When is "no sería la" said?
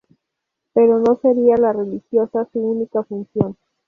0.97-1.73